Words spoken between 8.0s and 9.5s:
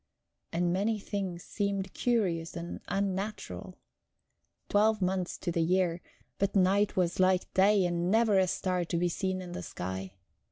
never a star to be seen